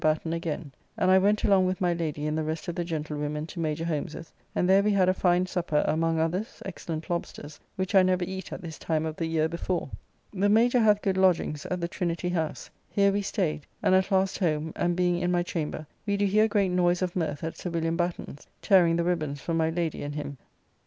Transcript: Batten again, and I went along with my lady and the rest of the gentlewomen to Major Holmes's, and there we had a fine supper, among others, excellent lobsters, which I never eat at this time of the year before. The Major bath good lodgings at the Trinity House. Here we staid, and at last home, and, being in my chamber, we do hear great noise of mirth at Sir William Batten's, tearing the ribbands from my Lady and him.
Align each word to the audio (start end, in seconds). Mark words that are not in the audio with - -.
Batten 0.03 0.33
again, 0.33 0.71
and 0.97 1.11
I 1.11 1.19
went 1.19 1.43
along 1.43 1.67
with 1.67 1.79
my 1.79 1.93
lady 1.93 2.25
and 2.25 2.35
the 2.35 2.43
rest 2.43 2.67
of 2.67 2.73
the 2.73 2.83
gentlewomen 2.83 3.45
to 3.45 3.59
Major 3.59 3.85
Holmes's, 3.85 4.33
and 4.55 4.67
there 4.67 4.81
we 4.81 4.91
had 4.93 5.07
a 5.07 5.13
fine 5.13 5.45
supper, 5.45 5.85
among 5.87 6.17
others, 6.19 6.59
excellent 6.65 7.07
lobsters, 7.07 7.59
which 7.75 7.93
I 7.93 8.01
never 8.01 8.23
eat 8.23 8.51
at 8.51 8.63
this 8.63 8.79
time 8.79 9.05
of 9.05 9.15
the 9.15 9.27
year 9.27 9.47
before. 9.47 9.91
The 10.33 10.49
Major 10.49 10.79
bath 10.79 11.03
good 11.03 11.17
lodgings 11.17 11.67
at 11.67 11.81
the 11.81 11.87
Trinity 11.87 12.29
House. 12.29 12.67
Here 12.89 13.11
we 13.11 13.21
staid, 13.21 13.67
and 13.83 13.93
at 13.93 14.09
last 14.11 14.39
home, 14.39 14.73
and, 14.75 14.95
being 14.95 15.19
in 15.19 15.29
my 15.31 15.43
chamber, 15.43 15.85
we 16.07 16.17
do 16.17 16.25
hear 16.25 16.47
great 16.47 16.69
noise 16.69 17.03
of 17.03 17.15
mirth 17.15 17.43
at 17.43 17.55
Sir 17.55 17.69
William 17.69 17.95
Batten's, 17.95 18.47
tearing 18.63 18.95
the 18.95 19.03
ribbands 19.03 19.39
from 19.39 19.57
my 19.57 19.69
Lady 19.69 20.01
and 20.01 20.15
him. 20.15 20.39